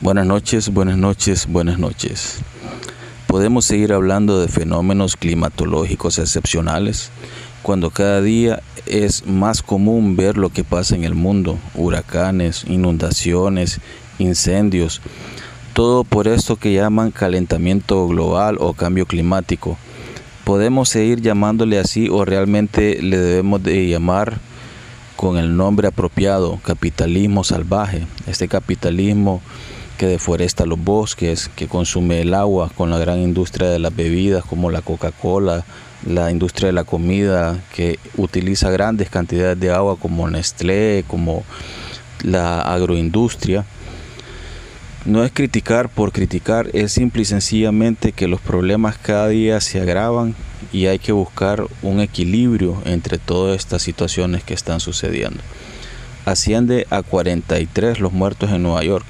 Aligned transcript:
Buenas 0.00 0.26
noches, 0.26 0.72
buenas 0.72 0.96
noches, 0.96 1.48
buenas 1.48 1.80
noches. 1.80 2.38
Podemos 3.26 3.64
seguir 3.64 3.92
hablando 3.92 4.40
de 4.40 4.46
fenómenos 4.46 5.16
climatológicos 5.16 6.20
excepcionales 6.20 7.10
cuando 7.62 7.90
cada 7.90 8.22
día 8.22 8.62
es 8.86 9.26
más 9.26 9.60
común 9.60 10.14
ver 10.14 10.38
lo 10.38 10.50
que 10.50 10.62
pasa 10.62 10.94
en 10.94 11.02
el 11.02 11.16
mundo, 11.16 11.58
huracanes, 11.74 12.64
inundaciones, 12.68 13.80
incendios, 14.20 15.00
todo 15.72 16.04
por 16.04 16.28
esto 16.28 16.54
que 16.54 16.72
llaman 16.72 17.10
calentamiento 17.10 18.06
global 18.06 18.56
o 18.60 18.74
cambio 18.74 19.04
climático. 19.04 19.76
Podemos 20.44 20.90
seguir 20.90 21.20
llamándole 21.22 21.76
así 21.80 22.08
o 22.08 22.24
realmente 22.24 23.02
le 23.02 23.18
debemos 23.18 23.64
de 23.64 23.88
llamar 23.88 24.38
con 25.16 25.38
el 25.38 25.56
nombre 25.56 25.88
apropiado, 25.88 26.60
capitalismo 26.62 27.42
salvaje. 27.42 28.06
Este 28.28 28.46
capitalismo 28.46 29.42
que 29.98 30.06
deforesta 30.06 30.64
los 30.64 30.82
bosques, 30.82 31.50
que 31.54 31.66
consume 31.66 32.22
el 32.22 32.32
agua 32.32 32.70
con 32.74 32.88
la 32.88 32.98
gran 32.98 33.18
industria 33.18 33.68
de 33.68 33.80
las 33.80 33.94
bebidas 33.94 34.44
como 34.44 34.70
la 34.70 34.80
Coca-Cola, 34.80 35.64
la 36.06 36.30
industria 36.30 36.68
de 36.68 36.72
la 36.72 36.84
comida, 36.84 37.60
que 37.74 37.98
utiliza 38.16 38.70
grandes 38.70 39.10
cantidades 39.10 39.58
de 39.58 39.72
agua 39.72 39.98
como 39.98 40.30
Nestlé, 40.30 41.04
como 41.06 41.42
la 42.22 42.60
agroindustria. 42.62 43.66
No 45.04 45.24
es 45.24 45.32
criticar 45.32 45.88
por 45.88 46.12
criticar, 46.12 46.70
es 46.74 46.92
simple 46.92 47.22
y 47.22 47.24
sencillamente 47.24 48.12
que 48.12 48.28
los 48.28 48.40
problemas 48.40 48.98
cada 48.98 49.28
día 49.28 49.60
se 49.60 49.80
agravan 49.80 50.34
y 50.72 50.86
hay 50.86 50.98
que 50.98 51.12
buscar 51.12 51.66
un 51.82 52.00
equilibrio 52.00 52.80
entre 52.84 53.18
todas 53.18 53.56
estas 53.56 53.82
situaciones 53.82 54.44
que 54.44 54.54
están 54.54 54.80
sucediendo. 54.80 55.40
Asciende 56.24 56.86
a 56.90 57.02
43 57.02 58.00
los 58.00 58.12
muertos 58.12 58.50
en 58.50 58.62
Nueva 58.62 58.84
York 58.84 59.06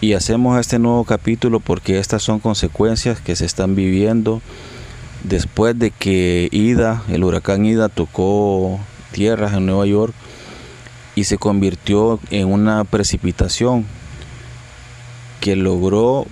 y 0.00 0.12
hacemos 0.12 0.58
este 0.60 0.78
nuevo 0.78 1.04
capítulo 1.04 1.60
porque 1.60 1.98
estas 1.98 2.22
son 2.22 2.38
consecuencias 2.38 3.20
que 3.20 3.34
se 3.34 3.44
están 3.44 3.74
viviendo 3.74 4.40
después 5.24 5.78
de 5.78 5.90
que 5.90 6.48
Ida, 6.52 7.02
el 7.08 7.24
huracán 7.24 7.66
Ida 7.66 7.88
tocó 7.88 8.78
tierras 9.10 9.54
en 9.54 9.66
Nueva 9.66 9.86
York 9.86 10.14
y 11.16 11.24
se 11.24 11.38
convirtió 11.38 12.20
en 12.30 12.46
una 12.46 12.84
precipitación 12.84 13.86
que 15.40 15.56
logró 15.56 16.26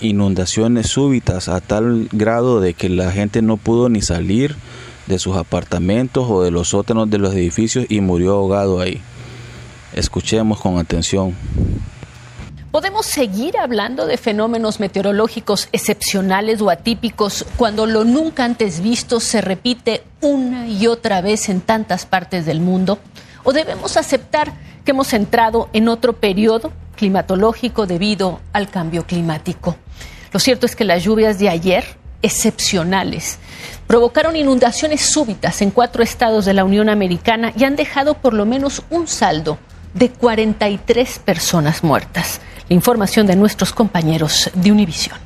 inundaciones 0.00 0.86
súbitas 0.86 1.48
a 1.48 1.60
tal 1.60 2.08
grado 2.12 2.60
de 2.60 2.74
que 2.74 2.88
la 2.88 3.10
gente 3.10 3.42
no 3.42 3.56
pudo 3.56 3.88
ni 3.88 4.02
salir 4.02 4.54
de 5.08 5.18
sus 5.18 5.36
apartamentos 5.36 6.26
o 6.28 6.42
de 6.42 6.52
los 6.52 6.68
sótanos 6.68 7.10
de 7.10 7.18
los 7.18 7.34
edificios 7.34 7.86
y 7.88 8.00
murió 8.00 8.34
ahogado 8.34 8.80
ahí. 8.80 9.02
Escuchemos 9.92 10.60
con 10.60 10.78
atención. 10.78 11.34
¿Podemos 12.70 13.06
seguir 13.06 13.58
hablando 13.58 14.06
de 14.06 14.16
fenómenos 14.16 14.78
meteorológicos 14.78 15.68
excepcionales 15.72 16.60
o 16.60 16.70
atípicos 16.70 17.44
cuando 17.56 17.84
lo 17.84 18.04
nunca 18.04 18.44
antes 18.44 18.80
visto 18.80 19.18
se 19.18 19.40
repite 19.40 20.04
una 20.20 20.68
y 20.68 20.86
otra 20.86 21.20
vez 21.20 21.48
en 21.48 21.62
tantas 21.62 22.06
partes 22.06 22.46
del 22.46 22.60
mundo? 22.60 23.00
¿O 23.42 23.52
debemos 23.52 23.96
aceptar 23.96 24.52
que 24.84 24.92
hemos 24.92 25.12
entrado 25.14 25.68
en 25.72 25.88
otro 25.88 26.12
periodo 26.12 26.70
climatológico 26.94 27.88
debido 27.88 28.38
al 28.52 28.70
cambio 28.70 29.04
climático? 29.04 29.74
Lo 30.32 30.38
cierto 30.38 30.64
es 30.64 30.76
que 30.76 30.84
las 30.84 31.02
lluvias 31.02 31.40
de 31.40 31.48
ayer, 31.48 31.84
excepcionales, 32.22 33.38
provocaron 33.88 34.36
inundaciones 34.36 35.00
súbitas 35.00 35.60
en 35.60 35.72
cuatro 35.72 36.04
estados 36.04 36.44
de 36.44 36.54
la 36.54 36.62
Unión 36.62 36.88
Americana 36.88 37.52
y 37.58 37.64
han 37.64 37.74
dejado 37.74 38.14
por 38.14 38.32
lo 38.32 38.46
menos 38.46 38.84
un 38.90 39.08
saldo 39.08 39.58
de 39.92 40.08
43 40.08 41.18
personas 41.18 41.82
muertas. 41.82 42.40
Información 42.70 43.26
de 43.26 43.34
nuestros 43.34 43.72
compañeros 43.72 44.48
de 44.54 44.70
Univisión. 44.70 45.18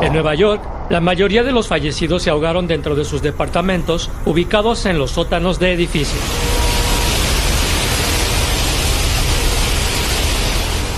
En 0.00 0.12
Nueva 0.12 0.34
York, 0.34 0.60
la 0.90 1.00
mayoría 1.00 1.44
de 1.44 1.52
los 1.52 1.68
fallecidos 1.68 2.24
se 2.24 2.30
ahogaron 2.30 2.66
dentro 2.66 2.96
de 2.96 3.04
sus 3.04 3.22
departamentos 3.22 4.10
ubicados 4.26 4.86
en 4.86 4.98
los 4.98 5.12
sótanos 5.12 5.60
de 5.60 5.74
edificios. 5.74 6.20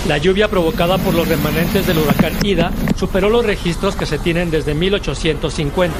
La 0.07 0.17
lluvia 0.17 0.47
provocada 0.47 0.97
por 0.97 1.13
los 1.13 1.27
remanentes 1.27 1.85
del 1.85 1.99
huracán 1.99 2.33
Ida 2.43 2.71
superó 2.95 3.29
los 3.29 3.45
registros 3.45 3.95
que 3.95 4.07
se 4.07 4.17
tienen 4.17 4.49
desde 4.49 4.73
1850. 4.73 5.95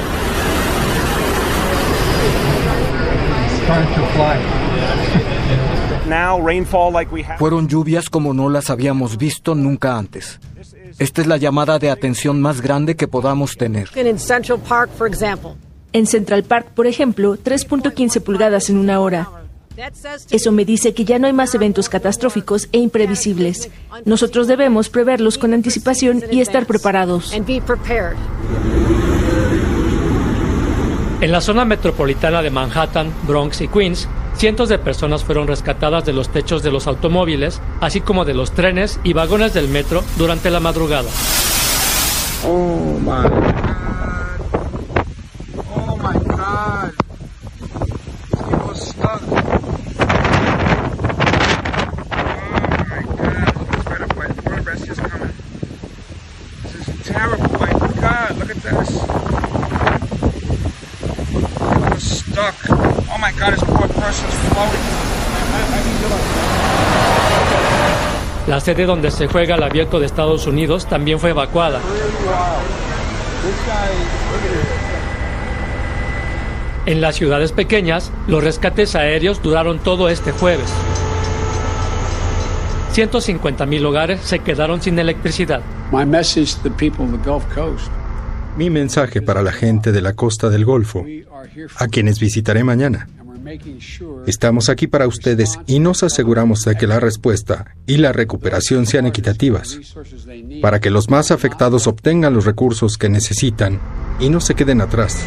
Fueron 7.37 7.67
lluvias 7.67 8.09
como 8.09 8.33
no 8.33 8.49
las 8.49 8.69
habíamos 8.69 9.17
visto 9.17 9.55
nunca 9.55 9.97
antes. 9.97 10.39
Esta 10.99 11.21
es 11.21 11.27
la 11.27 11.37
llamada 11.37 11.79
de 11.79 11.89
atención 11.89 12.41
más 12.41 12.61
grande 12.61 12.95
que 12.95 13.07
podamos 13.07 13.57
tener. 13.57 13.89
En 15.93 16.07
Central 16.07 16.43
Park, 16.43 16.67
por 16.75 16.87
ejemplo, 16.87 17.37
3.15 17.37 18.21
pulgadas 18.21 18.69
en 18.69 18.77
una 18.77 18.99
hora. 18.99 19.29
Eso 20.29 20.51
me 20.51 20.63
dice 20.63 20.93
que 20.93 21.05
ya 21.05 21.19
no 21.19 21.27
hay 21.27 21.33
más 21.33 21.53
eventos 21.55 21.89
catastróficos 21.89 22.69
e 22.71 22.79
imprevisibles. 22.79 23.69
Nosotros 24.05 24.47
debemos 24.47 24.89
preverlos 24.89 25.37
con 25.37 25.53
anticipación 25.53 26.23
y 26.31 26.41
estar 26.41 26.65
preparados. 26.65 27.33
En 31.21 31.31
la 31.31 31.41
zona 31.41 31.63
metropolitana 31.65 32.41
de 32.41 32.49
Manhattan, 32.49 33.11
Bronx 33.23 33.61
y 33.61 33.67
Queens, 33.67 34.07
cientos 34.35 34.67
de 34.69 34.77
personas 34.77 35.23
fueron 35.23 35.47
rescatadas 35.47 36.05
de 36.05 36.13
los 36.13 36.29
techos 36.29 36.61
de 36.61 36.71
los 36.71 36.87
automóviles, 36.87 37.61
así 37.79 38.01
como 38.01 38.25
de 38.25 38.33
los 38.33 38.51
trenes 38.51 38.99
y 39.03 39.13
vagones 39.13 39.53
del 39.53 39.69
metro 39.69 40.03
durante 40.17 40.51
la 40.51 40.59
madrugada. 40.59 41.09
Oh 42.45 42.99
sede 68.65 68.87
donde 68.87 69.11
se 69.11 69.27
juega 69.27 69.53
el 69.53 69.61
abierto 69.61 69.99
de 69.99 70.07
Estados 70.07 70.47
Unidos 70.47 70.87
también 70.87 71.19
fue 71.19 71.29
evacuada. 71.29 71.79
En 76.87 76.99
las 76.99 77.15
ciudades 77.15 77.51
pequeñas, 77.51 78.11
los 78.27 78.43
rescates 78.43 78.95
aéreos 78.95 79.43
duraron 79.43 79.77
todo 79.77 80.09
este 80.09 80.31
jueves. 80.31 80.67
150.000 82.95 83.85
hogares 83.85 84.21
se 84.21 84.39
quedaron 84.39 84.81
sin 84.81 84.97
electricidad. 84.97 85.61
Mi 88.57 88.71
mensaje 88.71 89.21
para 89.21 89.43
la 89.43 89.51
gente 89.51 89.91
de 89.91 90.01
la 90.01 90.13
costa 90.13 90.49
del 90.49 90.65
Golfo, 90.65 91.05
a 91.77 91.87
quienes 91.87 92.19
visitaré 92.19 92.63
mañana. 92.63 93.07
Estamos 94.25 94.69
aquí 94.69 94.87
para 94.87 95.07
ustedes 95.07 95.59
y 95.67 95.79
nos 95.79 96.03
aseguramos 96.03 96.61
de 96.63 96.75
que 96.75 96.87
la 96.87 96.99
respuesta 96.99 97.75
y 97.85 97.97
la 97.97 98.11
recuperación 98.11 98.85
sean 98.85 99.05
equitativas, 99.05 99.79
para 100.61 100.79
que 100.79 100.89
los 100.89 101.09
más 101.09 101.31
afectados 101.31 101.87
obtengan 101.87 102.33
los 102.33 102.45
recursos 102.45 102.97
que 102.97 103.09
necesitan 103.09 103.79
y 104.19 104.29
no 104.29 104.41
se 104.41 104.55
queden 104.55 104.81
atrás. 104.81 105.25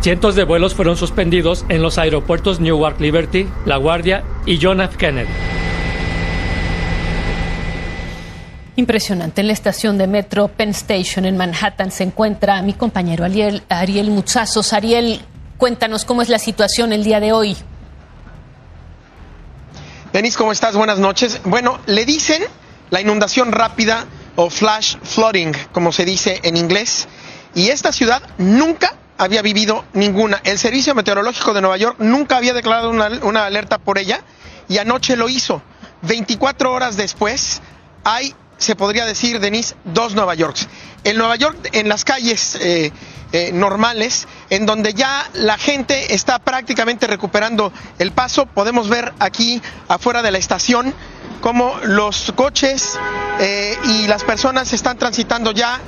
Cientos 0.00 0.34
de 0.34 0.44
vuelos 0.44 0.74
fueron 0.74 0.96
suspendidos 0.96 1.64
en 1.70 1.80
los 1.80 1.96
aeropuertos 1.96 2.60
Newark 2.60 3.00
Liberty, 3.00 3.46
La 3.64 3.78
Guardia 3.78 4.22
y 4.44 4.58
John 4.60 4.82
F. 4.82 4.98
Kennedy. 4.98 5.30
Impresionante. 8.76 9.40
En 9.40 9.46
la 9.46 9.52
estación 9.52 9.96
de 9.98 10.06
metro 10.06 10.48
Penn 10.48 10.70
Station 10.70 11.24
en 11.24 11.36
Manhattan 11.36 11.90
se 11.90 12.02
encuentra 12.04 12.60
mi 12.60 12.74
compañero 12.74 13.24
Ariel, 13.24 13.62
Ariel 13.68 14.10
Muchazos. 14.10 14.72
Ariel, 14.72 15.20
cuéntanos 15.58 16.04
cómo 16.04 16.22
es 16.22 16.28
la 16.28 16.38
situación 16.38 16.92
el 16.92 17.04
día 17.04 17.20
de 17.20 17.32
hoy. 17.32 17.56
Denis, 20.12 20.36
¿cómo 20.36 20.52
estás? 20.52 20.76
Buenas 20.76 20.98
noches. 20.98 21.40
Bueno, 21.44 21.80
le 21.86 22.04
dicen 22.04 22.42
la 22.90 23.00
inundación 23.00 23.52
rápida 23.52 24.06
o 24.36 24.50
flash 24.50 24.96
flooding, 25.02 25.52
como 25.72 25.92
se 25.92 26.04
dice 26.04 26.40
en 26.42 26.56
inglés, 26.56 27.08
y 27.54 27.68
esta 27.68 27.92
ciudad 27.92 28.22
nunca 28.38 28.94
había 29.18 29.42
vivido 29.42 29.84
ninguna. 29.92 30.40
El 30.44 30.58
Servicio 30.58 30.94
Meteorológico 30.94 31.54
de 31.54 31.60
Nueva 31.60 31.76
York 31.76 31.96
nunca 31.98 32.36
había 32.36 32.52
declarado 32.52 32.90
una, 32.90 33.08
una 33.22 33.46
alerta 33.46 33.78
por 33.78 33.98
ella 33.98 34.20
y 34.68 34.78
anoche 34.78 35.16
lo 35.16 35.28
hizo. 35.28 35.62
24 36.02 36.72
horas 36.72 36.96
después 36.96 37.60
hay 38.04 38.34
se 38.56 38.76
podría 38.76 39.04
decir, 39.04 39.40
Denise, 39.40 39.74
dos 39.84 40.14
Nueva 40.14 40.34
Yorks. 40.34 40.68
El 41.02 41.18
Nueva 41.18 41.36
York 41.36 41.70
en 41.72 41.88
las 41.88 42.04
calles 42.04 42.56
eh, 42.60 42.92
eh, 43.36 43.50
normales, 43.52 44.28
en 44.48 44.64
donde 44.64 44.94
ya 44.94 45.28
la 45.32 45.58
gente 45.58 46.14
está 46.14 46.38
prácticamente 46.38 47.08
recuperando 47.08 47.72
el 47.98 48.12
paso. 48.12 48.46
Podemos 48.46 48.88
ver 48.88 49.12
aquí 49.18 49.60
afuera 49.88 50.22
de 50.22 50.30
la 50.30 50.38
estación 50.38 50.94
cómo 51.40 51.74
los 51.82 52.32
coches 52.36 52.96
eh, 53.40 53.76
y 53.86 54.06
las 54.06 54.22
personas 54.22 54.72
están 54.72 54.98
transitando 54.98 55.50
ya 55.50 55.80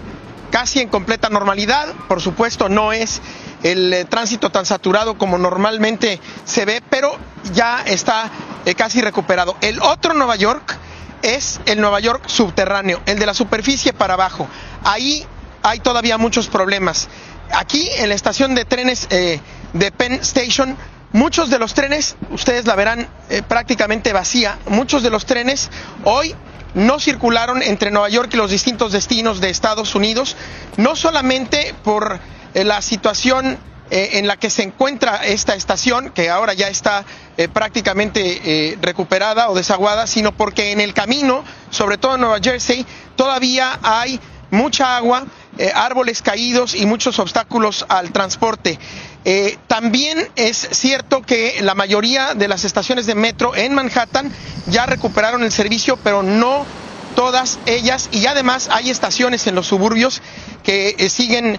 casi 0.50 0.80
en 0.80 0.88
completa 0.88 1.28
normalidad. 1.28 1.86
Por 2.08 2.20
supuesto, 2.20 2.68
no 2.68 2.92
es 2.92 3.22
el 3.62 4.08
tránsito 4.10 4.50
tan 4.50 4.66
saturado 4.66 5.16
como 5.16 5.38
normalmente 5.38 6.18
se 6.44 6.64
ve, 6.64 6.82
pero 6.90 7.16
ya 7.54 7.80
está 7.86 8.28
casi 8.76 9.00
recuperado. 9.00 9.56
El 9.60 9.80
otro 9.82 10.14
Nueva 10.14 10.34
York 10.34 10.76
es 11.22 11.60
el 11.66 11.80
Nueva 11.80 12.00
York 12.00 12.24
subterráneo, 12.26 13.02
el 13.06 13.20
de 13.20 13.26
la 13.26 13.34
superficie 13.34 13.92
para 13.92 14.14
abajo. 14.14 14.48
Ahí 14.82 15.24
hay 15.62 15.80
todavía 15.80 16.16
muchos 16.16 16.46
problemas. 16.46 17.08
Aquí 17.52 17.88
en 17.96 18.08
la 18.08 18.14
estación 18.14 18.54
de 18.54 18.64
trenes 18.64 19.06
eh, 19.10 19.40
de 19.72 19.92
Penn 19.92 20.14
Station, 20.14 20.76
muchos 21.12 21.50
de 21.50 21.58
los 21.58 21.74
trenes, 21.74 22.16
ustedes 22.30 22.66
la 22.66 22.74
verán 22.74 23.08
eh, 23.30 23.42
prácticamente 23.46 24.12
vacía, 24.12 24.58
muchos 24.66 25.02
de 25.02 25.10
los 25.10 25.26
trenes 25.26 25.70
hoy 26.04 26.34
no 26.74 26.98
circularon 26.98 27.62
entre 27.62 27.90
Nueva 27.90 28.08
York 28.08 28.30
y 28.34 28.36
los 28.36 28.50
distintos 28.50 28.92
destinos 28.92 29.40
de 29.40 29.50
Estados 29.50 29.94
Unidos, 29.94 30.36
no 30.76 30.96
solamente 30.96 31.74
por 31.84 32.18
eh, 32.54 32.64
la 32.64 32.82
situación 32.82 33.58
en 33.88 34.26
la 34.26 34.36
que 34.36 34.50
se 34.50 34.64
encuentra 34.64 35.24
esta 35.24 35.54
estación, 35.54 36.10
que 36.10 36.28
ahora 36.28 36.54
ya 36.54 36.66
está 36.66 37.04
prácticamente 37.52 38.76
recuperada 38.80 39.48
o 39.48 39.54
desaguada, 39.54 40.08
sino 40.08 40.32
porque 40.32 40.72
en 40.72 40.80
el 40.80 40.92
camino, 40.92 41.44
sobre 41.70 41.96
todo 41.96 42.16
en 42.16 42.22
Nueva 42.22 42.40
Jersey, 42.42 42.84
todavía 43.14 43.78
hay 43.84 44.18
mucha 44.50 44.96
agua 44.96 45.26
eh, 45.58 45.72
árboles 45.74 46.20
caídos 46.20 46.74
y 46.74 46.84
muchos 46.84 47.18
obstáculos 47.18 47.86
al 47.88 48.12
transporte. 48.12 48.78
Eh, 49.24 49.56
también 49.66 50.28
es 50.36 50.68
cierto 50.70 51.22
que 51.22 51.62
la 51.62 51.74
mayoría 51.74 52.34
de 52.34 52.46
las 52.46 52.64
estaciones 52.64 53.06
de 53.06 53.14
metro 53.14 53.56
en 53.56 53.72
Manhattan 53.72 54.30
ya 54.66 54.84
recuperaron 54.84 55.42
el 55.42 55.50
servicio, 55.50 55.96
pero 55.96 56.22
no 56.22 56.66
todas 57.14 57.58
ellas. 57.64 58.10
Y 58.12 58.26
además 58.26 58.68
hay 58.70 58.90
estaciones 58.90 59.46
en 59.46 59.54
los 59.54 59.66
suburbios 59.66 60.20
que 60.62 60.94
eh, 60.98 61.08
siguen 61.08 61.58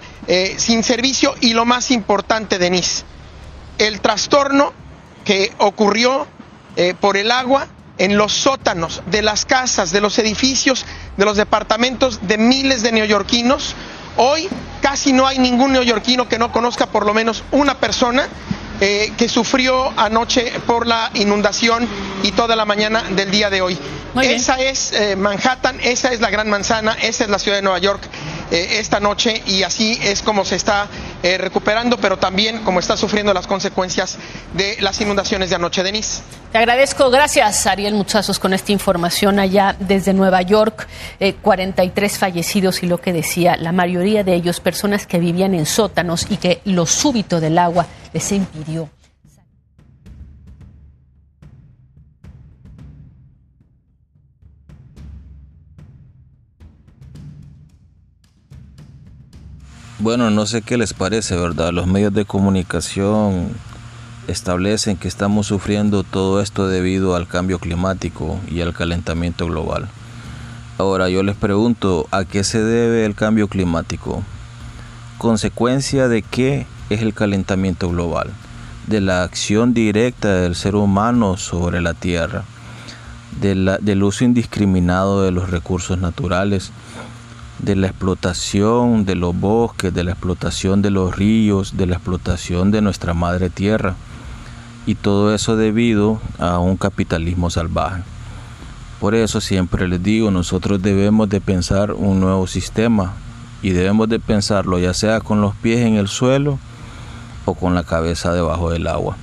sin 0.58 0.84
servicio. 0.84 1.34
Y 1.40 1.54
lo 1.54 1.66
más 1.66 1.90
importante, 1.90 2.60
Denise, 2.60 3.04
el 3.78 4.02
trastorno 4.02 4.74
que 5.24 5.54
ocurrió 5.58 6.28
por 7.00 7.16
el 7.16 7.32
agua 7.32 7.68
en 7.98 8.18
los 8.18 8.34
sótanos 8.34 9.02
de 9.08 9.22
las 9.22 9.46
casas, 9.46 9.92
de 9.92 10.02
los 10.02 10.18
edificios, 10.20 10.86
de 11.18 11.26
los 11.26 11.38
departamentos 11.38 12.20
de 12.28 12.38
miles 12.38 12.82
de 12.82 12.92
neoyorquinos. 12.92 13.76
Hoy 14.18 14.50
casi 14.82 15.14
no 15.14 15.28
hay 15.28 15.40
ningún 15.40 15.74
neoyorquino 15.74 16.28
que 16.28 16.40
no 16.40 16.52
conozca 16.52 16.88
por 16.88 17.06
lo 17.06 17.14
menos 17.14 17.44
una 17.52 17.80
persona 17.80 18.28
eh, 18.80 19.12
que 19.18 19.28
sufrió 19.28 19.92
anoche 19.98 20.52
por 20.68 20.86
la 20.86 21.10
inundación 21.16 21.88
y 22.22 22.32
toda 22.32 22.56
la 22.56 22.66
mañana 22.66 23.02
del 23.10 23.32
día 23.32 23.50
de 23.50 23.62
hoy. 23.62 23.78
esa 24.22 24.60
es 24.62 24.92
eh, 24.92 25.16
Manhattan, 25.16 25.80
esa 25.82 26.12
es 26.12 26.22
la 26.22 26.30
Gran 26.30 26.48
Manzana, 26.48 26.96
esa 27.02 27.24
es 27.24 27.30
la 27.32 27.40
ciudad 27.40 27.58
de 27.58 27.64
Nueva 27.64 27.80
York 27.80 28.02
eh, 28.52 28.78
esta 28.80 29.00
noche 29.00 29.42
y 29.48 29.64
así 29.64 30.00
es 30.04 30.22
como 30.22 30.46
se 30.46 30.56
está 30.56 30.88
recuperando, 31.22 31.98
pero 31.98 32.18
también 32.18 32.64
como 32.64 32.80
está 32.80 32.98
sufriendo 32.98 33.34
las 33.34 33.48
consecuencias 33.48 34.18
de 34.54 34.78
las 34.82 35.00
inundaciones 35.02 35.50
de 35.50 35.56
anoche. 35.56 35.84
Denise. 35.84 36.22
Te 36.52 36.58
agradezco. 36.58 37.10
Gracias, 37.10 37.68
Ariel 37.68 37.94
Muchazos, 37.94 38.40
con 38.40 38.54
esta 38.54 38.72
información 38.72 39.40
allá 39.40 39.76
desde 39.80 40.14
Nueva 40.14 40.42
York. 40.42 40.88
43 41.42 42.18
fallecidos 42.18 42.84
y 42.84 42.88
lo 42.88 43.00
que 43.00 43.14
decía, 43.14 43.58
la 43.58 43.72
mayoría 43.72 44.24
de 44.24 44.34
ellos 44.34 44.60
personas 44.60 45.06
que 45.06 45.20
vivían 45.20 45.54
en 45.54 45.66
sótanos 45.66 46.28
y 46.30 46.38
que 46.38 46.62
lo 46.66 46.86
súbito 46.86 47.40
del 47.40 47.58
agua 47.58 47.86
les 48.14 48.32
impidió. 48.32 48.90
Bueno, 60.08 60.30
no 60.30 60.46
sé 60.46 60.62
qué 60.62 60.78
les 60.78 60.94
parece, 60.94 61.36
¿verdad? 61.36 61.74
Los 61.74 61.86
medios 61.86 62.14
de 62.14 62.24
comunicación 62.24 63.50
establecen 64.30 64.96
que 64.96 65.10
estamos 65.10 65.48
sufriendo 65.48 66.04
todo 66.04 66.40
esto 66.40 66.70
debido 66.70 67.14
al 67.14 67.28
cambio 67.28 67.60
climático 67.60 68.40
y 68.50 68.62
al 68.62 68.74
calentamiento 68.74 69.48
global. 69.48 69.90
Ahora 70.78 71.10
yo 71.10 71.24
les 71.24 71.36
pregunto, 71.36 72.08
¿a 72.12 72.24
qué 72.24 72.46
se 72.46 72.64
debe 72.64 73.04
el 73.04 73.16
cambio 73.16 73.50
climático? 73.50 74.24
¿Consecuencia 75.18 76.08
de 76.08 76.22
qué 76.22 76.68
es 76.90 77.02
el 77.02 77.14
calentamiento 77.14 77.90
global, 77.90 78.30
de 78.88 79.02
la 79.02 79.24
acción 79.24 79.74
directa 79.74 80.36
del 80.36 80.56
ser 80.56 80.78
humano 80.78 81.36
sobre 81.36 81.82
la 81.82 81.94
Tierra, 81.94 82.46
del 83.42 84.04
uso 84.04 84.24
indiscriminado 84.24 85.24
de 85.24 85.32
los 85.32 85.50
recursos 85.50 85.98
naturales, 85.98 86.72
de 87.60 87.76
la 87.76 87.88
explotación 87.88 89.06
de 89.06 89.16
los 89.16 89.38
bosques, 89.38 89.94
de 89.94 90.04
la 90.04 90.12
explotación 90.12 90.82
de 90.82 90.92
los 90.92 91.16
ríos, 91.16 91.78
de 91.78 91.86
la 91.86 91.96
explotación 91.96 92.72
de 92.72 92.82
nuestra 92.82 93.14
madre 93.14 93.50
tierra. 93.50 93.96
Y 94.86 94.96
todo 94.96 95.34
eso 95.34 95.56
debido 95.56 96.22
a 96.40 96.60
un 96.60 96.78
capitalismo 96.78 97.50
salvaje. 97.50 98.04
Por 99.00 99.16
eso 99.16 99.42
siempre 99.42 99.88
les 99.88 100.02
digo, 100.02 100.32
nosotros 100.32 100.82
debemos 100.82 101.30
de 101.30 101.42
pensar 101.42 101.92
un 101.92 102.20
nuevo 102.20 102.48
sistema 102.48 103.14
y 103.62 103.72
debemos 103.72 104.10
de 104.10 104.20
pensarlo 104.20 104.80
ya 104.80 104.94
sea 104.94 105.20
con 105.20 105.42
los 105.42 105.56
pies 105.56 105.82
en 105.82 105.96
el 105.96 106.08
suelo 106.08 106.58
o 107.46 107.54
con 107.54 107.76
la 107.76 107.84
cabeza 107.84 108.34
debajo 108.34 108.70
del 108.70 108.88
agua. 108.88 109.18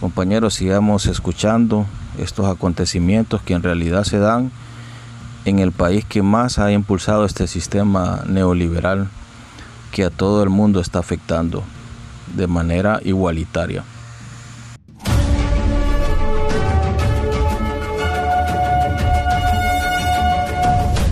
Compañeros, 0.00 0.54
sigamos 0.54 1.06
escuchando 1.06 1.86
estos 2.18 2.46
acontecimientos 2.46 3.42
que 3.42 3.54
en 3.54 3.62
realidad 3.62 4.04
se 4.04 4.18
dan 4.18 4.50
en 5.46 5.60
el 5.60 5.70
país 5.70 6.04
que 6.04 6.22
más 6.22 6.58
ha 6.58 6.72
impulsado 6.72 7.24
este 7.24 7.46
sistema 7.46 8.24
neoliberal 8.26 9.08
que 9.92 10.02
a 10.02 10.10
todo 10.10 10.42
el 10.42 10.50
mundo 10.50 10.80
está 10.80 10.98
afectando 10.98 11.62
de 12.34 12.48
manera 12.48 13.00
igualitaria. 13.04 13.84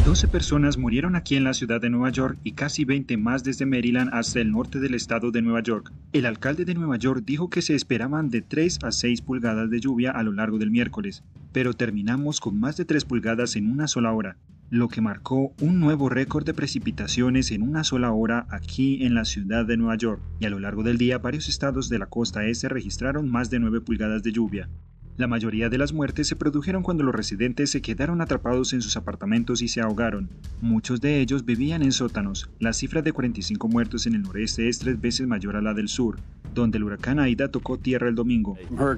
12 0.05 0.29
personas 0.29 0.79
murieron 0.79 1.15
aquí 1.15 1.37
en 1.37 1.45
la 1.45 1.55
ciudad 1.55 1.81
de 1.81 1.91
Nueva 1.91 2.11
York 2.11 2.37
y 2.43 2.53
casi 2.53 2.85
20 2.85 3.17
más 3.17 3.45
desde 3.45 3.67
Maryland 3.67 4.11
hasta 4.13 4.41
el 4.41 4.51
norte 4.51 4.81
del 4.81 4.95
estado 4.95 5.31
de 5.31 5.43
Nueva 5.43 5.63
York. 5.63 5.93
El 6.13 6.27
alcalde 6.27 6.65
de 6.65 6.75
Nueva 6.75 6.97
York 6.97 7.23
dijo 7.25 7.51
que 7.51 7.63
se 7.63 7.77
esperaban 7.77 8.31
de 8.31 8.43
3 8.43 8.81
a 8.83 8.91
6 8.91 9.23
pulgadas 9.23 9.71
de 9.71 9.81
lluvia 9.81 10.11
a 10.11 10.25
lo 10.25 10.33
largo 10.33 10.59
del 10.59 10.73
miércoles, 10.73 11.23
pero 11.55 11.73
terminamos 11.73 12.41
con 12.41 12.59
más 12.59 12.77
de 12.77 12.85
3 12.85 13.05
pulgadas 13.05 13.55
en 13.55 13.71
una 13.71 13.87
sola 13.87 14.13
hora, 14.13 14.37
lo 14.71 14.89
que 14.89 15.01
marcó 15.01 15.55
un 15.61 15.79
nuevo 15.79 16.09
récord 16.09 16.45
de 16.45 16.53
precipitaciones 16.53 17.53
en 17.53 17.63
una 17.63 17.85
sola 17.85 18.11
hora 18.11 18.49
aquí 18.51 19.05
en 19.05 19.15
la 19.15 19.25
ciudad 19.25 19.65
de 19.65 19.77
Nueva 19.77 19.97
York, 19.97 20.21
y 20.41 20.47
a 20.47 20.51
lo 20.51 20.59
largo 20.59 20.83
del 20.83 20.99
día 20.99 21.19
varios 21.19 21.49
estados 21.49 21.89
de 21.89 22.01
la 22.01 22.07
costa 22.07 22.45
este 22.45 22.69
registraron 22.69 23.31
más 23.31 23.51
de 23.51 23.61
9 23.61 23.83
pulgadas 23.83 24.25
de 24.25 24.33
lluvia. 24.33 24.69
La 25.17 25.29
mayoría 25.29 25.69
de 25.69 25.79
las 25.79 25.93
muertes 25.93 26.27
se 26.27 26.35
produjeron 26.35 26.83
cuando 26.83 27.05
los 27.05 27.15
residentes 27.15 27.71
se 27.71 27.83
quedaron 27.83 28.21
atrapados 28.21 28.73
en 28.73 28.83
sus 28.83 28.97
apartamentos 28.97 29.63
y 29.63 29.69
se 29.69 29.81
ahogaron. 29.81 30.29
Muchos 30.61 31.01
de 31.01 31.21
ellos 31.21 31.45
vivían 31.45 31.85
en 31.85 31.93
sótanos. 31.93 32.51
La 32.59 32.73
cifra 32.73 33.01
de 33.01 33.13
45 33.13 33.69
muertos 33.69 34.09
en 34.09 34.17
el 34.17 34.23
noreste 34.23 34.69
es 34.69 34.81
tres 34.81 35.01
veces 35.01 35.29
mayor 35.29 35.55
a 35.55 35.63
la 35.63 35.73
del 35.73 35.87
sur, 35.87 36.17
donde 36.55 36.79
el 36.79 36.85
huracán 36.85 37.19
Aida 37.19 37.49
tocó 37.49 37.79
tierra 37.79 38.09
el 38.09 38.15
domingo. 38.15 38.57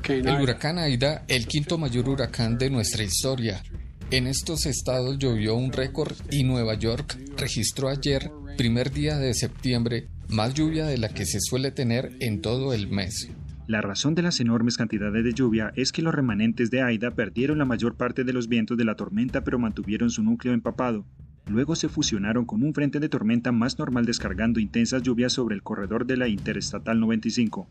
El 0.08 0.42
huracán 0.42 0.78
Aida, 0.78 1.25
el 1.28 1.46
quinto 1.46 1.78
mayor 1.78 2.08
huracán 2.08 2.58
de 2.58 2.70
nuestra 2.70 3.02
historia. 3.02 3.62
En 4.10 4.28
estos 4.28 4.66
estados 4.66 5.18
llovió 5.18 5.56
un 5.56 5.72
récord 5.72 6.14
y 6.30 6.44
Nueva 6.44 6.75
York 6.75 7.18
registró 7.36 7.88
ayer, 7.88 8.30
primer 8.56 8.92
día 8.92 9.16
de 9.16 9.34
septiembre, 9.34 10.06
más 10.28 10.54
lluvia 10.54 10.86
de 10.86 10.98
la 10.98 11.08
que 11.08 11.26
se 11.26 11.40
suele 11.40 11.72
tener 11.72 12.12
en 12.20 12.40
todo 12.40 12.72
el 12.72 12.88
mes. 12.88 13.28
La 13.66 13.80
razón 13.80 14.14
de 14.14 14.22
las 14.22 14.38
enormes 14.38 14.76
cantidades 14.76 15.25
de 15.25 15.32
lluvia 15.32 15.72
es 15.75 15.90
que 15.90 16.02
los 16.02 16.14
remanentes 16.14 16.70
de 16.70 16.82
Aida 16.82 17.10
perdieron 17.10 17.58
la 17.58 17.64
mayor 17.64 17.96
parte 17.96 18.22
de 18.22 18.32
los 18.32 18.46
vientos 18.46 18.78
de 18.78 18.84
la 18.84 18.94
tormenta 18.94 19.42
pero 19.42 19.58
mantuvieron 19.58 20.08
su 20.10 20.22
núcleo 20.22 20.54
empapado. 20.54 21.04
Luego 21.48 21.76
se 21.76 21.88
fusionaron 21.88 22.44
con 22.44 22.64
un 22.64 22.74
frente 22.74 22.98
de 22.98 23.08
tormenta 23.08 23.52
más 23.52 23.78
normal 23.78 24.04
descargando 24.04 24.58
intensas 24.58 25.02
lluvias 25.02 25.32
sobre 25.32 25.54
el 25.54 25.62
corredor 25.62 26.04
de 26.04 26.16
la 26.16 26.26
Interestatal 26.26 26.98
95. 26.98 27.68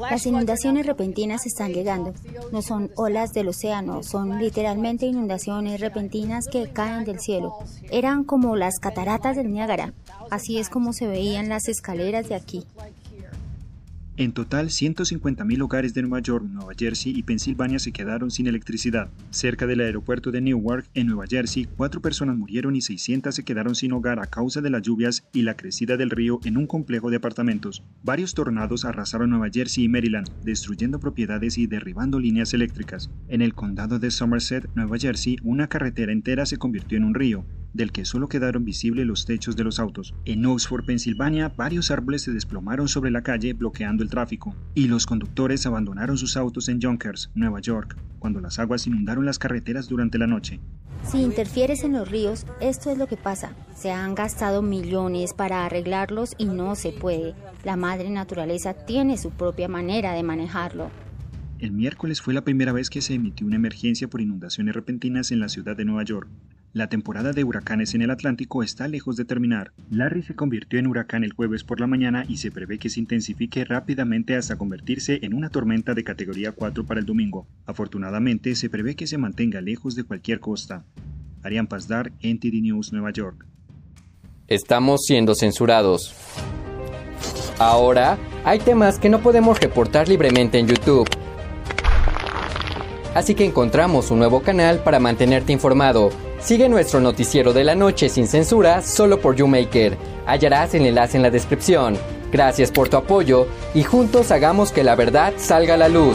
Las 0.00 0.26
inundaciones 0.26 0.86
repentinas 0.86 1.46
están 1.46 1.72
llegando. 1.72 2.12
No 2.50 2.60
son 2.62 2.90
olas 2.96 3.32
del 3.32 3.46
océano, 3.46 4.02
son 4.02 4.40
literalmente 4.40 5.06
inundaciones 5.06 5.80
repentinas 5.80 6.46
que 6.50 6.68
caen 6.72 7.04
del 7.04 7.20
cielo. 7.20 7.54
Eran 7.92 8.24
como 8.24 8.56
las 8.56 8.80
cataratas 8.80 9.36
del 9.36 9.52
Niágara. 9.52 9.94
Así 10.32 10.58
es 10.58 10.68
como 10.68 10.92
se 10.92 11.06
veían 11.06 11.48
las 11.48 11.68
escaleras 11.68 12.28
de 12.28 12.34
aquí. 12.34 12.64
En 14.16 14.30
total, 14.30 14.68
150.000 14.68 15.60
hogares 15.60 15.92
de 15.92 16.02
Nueva 16.02 16.20
York, 16.20 16.44
Nueva 16.48 16.72
Jersey 16.78 17.12
y 17.16 17.24
Pensilvania 17.24 17.80
se 17.80 17.90
quedaron 17.90 18.30
sin 18.30 18.46
electricidad. 18.46 19.10
Cerca 19.30 19.66
del 19.66 19.80
aeropuerto 19.80 20.30
de 20.30 20.40
Newark, 20.40 20.86
en 20.94 21.08
Nueva 21.08 21.24
Jersey, 21.28 21.66
cuatro 21.76 22.00
personas 22.00 22.36
murieron 22.36 22.76
y 22.76 22.80
600 22.80 23.34
se 23.34 23.42
quedaron 23.42 23.74
sin 23.74 23.90
hogar 23.90 24.20
a 24.20 24.26
causa 24.26 24.60
de 24.60 24.70
las 24.70 24.82
lluvias 24.82 25.24
y 25.32 25.42
la 25.42 25.56
crecida 25.56 25.96
del 25.96 26.10
río 26.10 26.38
en 26.44 26.56
un 26.56 26.68
complejo 26.68 27.10
de 27.10 27.16
apartamentos. 27.16 27.82
Varios 28.04 28.34
tornados 28.34 28.84
arrasaron 28.84 29.30
Nueva 29.30 29.48
Jersey 29.52 29.82
y 29.82 29.88
Maryland, 29.88 30.30
destruyendo 30.44 31.00
propiedades 31.00 31.58
y 31.58 31.66
derribando 31.66 32.20
líneas 32.20 32.54
eléctricas. 32.54 33.10
En 33.26 33.42
el 33.42 33.54
condado 33.54 33.98
de 33.98 34.12
Somerset, 34.12 34.70
Nueva 34.76 34.96
Jersey, 34.96 35.38
una 35.42 35.66
carretera 35.66 36.12
entera 36.12 36.46
se 36.46 36.56
convirtió 36.56 36.96
en 36.98 37.04
un 37.04 37.14
río 37.14 37.44
del 37.74 37.92
que 37.92 38.06
solo 38.06 38.28
quedaron 38.28 38.64
visibles 38.64 39.06
los 39.06 39.26
techos 39.26 39.56
de 39.56 39.64
los 39.64 39.78
autos. 39.78 40.14
En 40.24 40.46
Oxford, 40.46 40.86
Pensilvania, 40.86 41.50
varios 41.50 41.90
árboles 41.90 42.22
se 42.22 42.32
desplomaron 42.32 42.88
sobre 42.88 43.10
la 43.10 43.22
calle 43.22 43.52
bloqueando 43.52 44.02
el 44.02 44.08
tráfico, 44.08 44.56
y 44.74 44.88
los 44.88 45.04
conductores 45.04 45.66
abandonaron 45.66 46.16
sus 46.16 46.36
autos 46.36 46.68
en 46.68 46.80
Yonkers, 46.80 47.30
Nueva 47.34 47.60
York, 47.60 47.96
cuando 48.18 48.40
las 48.40 48.58
aguas 48.58 48.86
inundaron 48.86 49.26
las 49.26 49.38
carreteras 49.38 49.88
durante 49.88 50.16
la 50.16 50.26
noche. 50.26 50.60
Si 51.04 51.20
interfieres 51.20 51.84
en 51.84 51.92
los 51.92 52.10
ríos, 52.10 52.46
esto 52.60 52.90
es 52.90 52.96
lo 52.96 53.06
que 53.06 53.18
pasa. 53.18 53.52
Se 53.74 53.90
han 53.90 54.14
gastado 54.14 54.62
millones 54.62 55.34
para 55.34 55.66
arreglarlos 55.66 56.34
y 56.38 56.46
no 56.46 56.76
se 56.76 56.92
puede. 56.92 57.34
La 57.62 57.76
madre 57.76 58.08
naturaleza 58.08 58.72
tiene 58.72 59.18
su 59.18 59.30
propia 59.30 59.68
manera 59.68 60.14
de 60.14 60.22
manejarlo. 60.22 60.90
El 61.58 61.72
miércoles 61.72 62.22
fue 62.22 62.34
la 62.34 62.44
primera 62.44 62.72
vez 62.72 62.88
que 62.88 63.02
se 63.02 63.14
emitió 63.14 63.46
una 63.46 63.56
emergencia 63.56 64.08
por 64.08 64.20
inundaciones 64.20 64.74
repentinas 64.74 65.30
en 65.30 65.40
la 65.40 65.48
ciudad 65.48 65.76
de 65.76 65.84
Nueva 65.84 66.04
York. 66.04 66.28
La 66.74 66.88
temporada 66.88 67.30
de 67.30 67.44
huracanes 67.44 67.94
en 67.94 68.02
el 68.02 68.10
Atlántico 68.10 68.64
está 68.64 68.88
lejos 68.88 69.14
de 69.14 69.24
terminar. 69.24 69.70
Larry 69.92 70.24
se 70.24 70.34
convirtió 70.34 70.80
en 70.80 70.88
huracán 70.88 71.22
el 71.22 71.32
jueves 71.32 71.62
por 71.62 71.78
la 71.78 71.86
mañana 71.86 72.24
y 72.28 72.38
se 72.38 72.50
prevé 72.50 72.80
que 72.80 72.90
se 72.90 72.98
intensifique 72.98 73.64
rápidamente 73.64 74.34
hasta 74.34 74.56
convertirse 74.56 75.20
en 75.22 75.34
una 75.34 75.50
tormenta 75.50 75.94
de 75.94 76.02
categoría 76.02 76.50
4 76.50 76.84
para 76.84 76.98
el 76.98 77.06
domingo. 77.06 77.46
Afortunadamente, 77.64 78.56
se 78.56 78.68
prevé 78.68 78.96
que 78.96 79.06
se 79.06 79.18
mantenga 79.18 79.60
lejos 79.60 79.94
de 79.94 80.02
cualquier 80.02 80.40
costa. 80.40 80.82
Arián 81.44 81.68
Pazdar, 81.68 82.10
NTD 82.20 82.60
News, 82.60 82.92
Nueva 82.92 83.12
York. 83.12 83.46
Estamos 84.48 85.04
siendo 85.06 85.36
censurados. 85.36 86.12
Ahora, 87.60 88.18
hay 88.44 88.58
temas 88.58 88.98
que 88.98 89.10
no 89.10 89.20
podemos 89.20 89.60
reportar 89.60 90.08
libremente 90.08 90.58
en 90.58 90.66
YouTube. 90.66 91.08
Así 93.14 93.36
que 93.36 93.44
encontramos 93.44 94.10
un 94.10 94.18
nuevo 94.18 94.42
canal 94.42 94.82
para 94.82 94.98
mantenerte 94.98 95.52
informado 95.52 96.10
Sigue 96.44 96.68
nuestro 96.68 97.00
noticiero 97.00 97.54
de 97.54 97.64
la 97.64 97.74
noche 97.74 98.10
sin 98.10 98.28
censura 98.28 98.82
solo 98.82 99.18
por 99.18 99.34
YouMaker. 99.34 99.96
Hallarás 100.26 100.74
el 100.74 100.84
enlace 100.84 101.16
en 101.16 101.22
la 101.22 101.30
descripción. 101.30 101.96
Gracias 102.30 102.70
por 102.70 102.90
tu 102.90 102.98
apoyo 102.98 103.46
y 103.72 103.82
juntos 103.82 104.30
hagamos 104.30 104.70
que 104.70 104.84
la 104.84 104.94
verdad 104.94 105.32
salga 105.38 105.72
a 105.72 105.76
la 105.78 105.88
luz. 105.88 106.14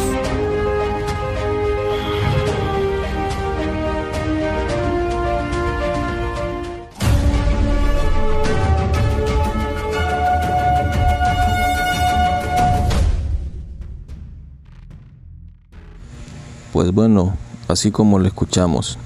Pues 16.71 16.91
bueno, 16.93 17.35
así 17.67 17.89
como 17.89 18.19
lo 18.19 18.27
escuchamos, 18.27 18.99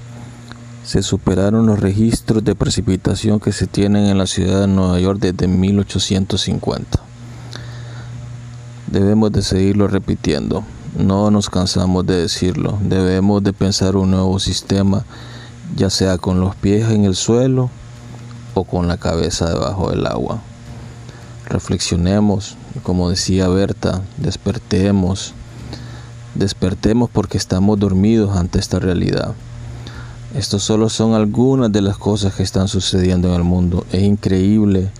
se 0.84 1.02
superaron 1.02 1.66
los 1.66 1.80
registros 1.80 2.44
de 2.44 2.54
precipitación 2.54 3.40
que 3.40 3.52
se 3.52 3.66
tienen 3.66 4.04
en 4.04 4.18
la 4.18 4.26
ciudad 4.26 4.60
de 4.60 4.66
Nueva 4.66 5.00
York 5.00 5.18
desde 5.18 5.48
1850. 5.48 7.00
Debemos 8.88 9.32
de 9.32 9.42
seguirlo 9.42 9.88
repitiendo, 9.88 10.62
no 10.98 11.30
nos 11.30 11.48
cansamos 11.48 12.06
de 12.06 12.16
decirlo, 12.16 12.78
debemos 12.82 13.42
de 13.42 13.54
pensar 13.54 13.96
un 13.96 14.10
nuevo 14.10 14.38
sistema, 14.38 15.04
ya 15.74 15.88
sea 15.88 16.18
con 16.18 16.40
los 16.40 16.54
pies 16.54 16.90
en 16.90 17.04
el 17.04 17.16
suelo 17.16 17.70
o 18.52 18.64
con 18.64 18.86
la 18.86 18.98
cabeza 18.98 19.48
debajo 19.48 19.90
del 19.90 20.06
agua. 20.06 20.42
Reflexionemos, 21.46 22.56
como 22.82 23.08
decía 23.08 23.48
Berta, 23.48 24.02
despertemos, 24.18 25.32
despertemos 26.34 27.08
porque 27.10 27.38
estamos 27.38 27.78
dormidos 27.78 28.36
ante 28.36 28.58
esta 28.58 28.78
realidad. 28.78 29.34
Estos 30.34 30.64
solo 30.64 30.88
son 30.88 31.14
algunas 31.14 31.70
de 31.70 31.80
las 31.80 31.96
cosas 31.96 32.34
que 32.34 32.42
están 32.42 32.66
sucediendo 32.66 33.28
en 33.28 33.34
el 33.34 33.44
mundo. 33.44 33.86
Es 33.92 34.02
increíble, 34.02 34.90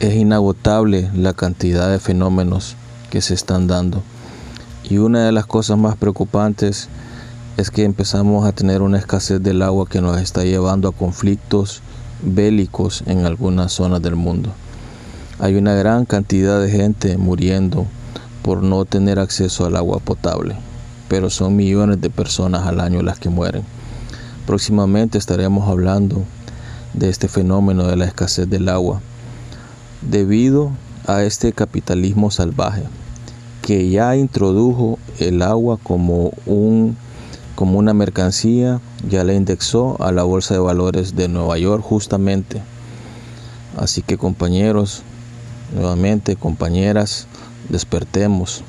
es 0.00 0.16
inagotable 0.16 1.08
la 1.14 1.34
cantidad 1.34 1.88
de 1.88 2.00
fenómenos 2.00 2.74
que 3.10 3.22
se 3.22 3.34
están 3.34 3.68
dando. 3.68 4.02
Y 4.90 4.98
una 4.98 5.24
de 5.24 5.30
las 5.30 5.46
cosas 5.46 5.78
más 5.78 5.96
preocupantes 5.96 6.88
es 7.58 7.70
que 7.70 7.84
empezamos 7.84 8.44
a 8.44 8.50
tener 8.50 8.82
una 8.82 8.98
escasez 8.98 9.40
del 9.40 9.62
agua 9.62 9.86
que 9.88 10.00
nos 10.00 10.20
está 10.20 10.42
llevando 10.42 10.88
a 10.88 10.92
conflictos 10.92 11.80
bélicos 12.20 13.04
en 13.06 13.24
algunas 13.24 13.72
zonas 13.72 14.02
del 14.02 14.16
mundo. 14.16 14.50
Hay 15.38 15.54
una 15.54 15.74
gran 15.74 16.06
cantidad 16.06 16.60
de 16.60 16.72
gente 16.72 17.18
muriendo 17.18 17.86
por 18.42 18.64
no 18.64 18.84
tener 18.84 19.20
acceso 19.20 19.64
al 19.64 19.76
agua 19.76 20.00
potable, 20.00 20.56
pero 21.08 21.30
son 21.30 21.54
millones 21.54 22.00
de 22.00 22.10
personas 22.10 22.66
al 22.66 22.80
año 22.80 23.02
las 23.02 23.20
que 23.20 23.28
mueren. 23.28 23.77
Próximamente 24.48 25.18
estaremos 25.18 25.68
hablando 25.68 26.24
de 26.94 27.10
este 27.10 27.28
fenómeno 27.28 27.86
de 27.86 27.96
la 27.96 28.06
escasez 28.06 28.48
del 28.48 28.70
agua 28.70 29.02
debido 30.00 30.70
a 31.06 31.22
este 31.22 31.52
capitalismo 31.52 32.30
salvaje 32.30 32.84
que 33.60 33.90
ya 33.90 34.16
introdujo 34.16 34.98
el 35.18 35.42
agua 35.42 35.78
como 35.82 36.32
un 36.46 36.96
como 37.56 37.78
una 37.78 37.92
mercancía, 37.92 38.80
ya 39.06 39.22
la 39.22 39.34
indexó 39.34 40.02
a 40.02 40.12
la 40.12 40.22
bolsa 40.22 40.54
de 40.54 40.60
valores 40.60 41.14
de 41.14 41.28
Nueva 41.28 41.58
York 41.58 41.84
justamente. 41.84 42.62
Así 43.76 44.00
que 44.00 44.16
compañeros, 44.16 45.02
nuevamente 45.74 46.36
compañeras, 46.36 47.26
despertemos. 47.68 48.64